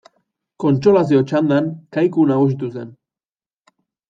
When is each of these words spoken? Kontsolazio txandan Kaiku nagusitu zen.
Kontsolazio 0.63 1.21
txandan 1.31 1.67
Kaiku 1.99 2.25
nagusitu 2.33 2.71
zen. 2.79 2.91